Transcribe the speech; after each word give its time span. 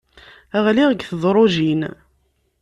Ɣliɣ 0.63 0.89
deg 0.91 1.01
tedrujin. 1.09 1.81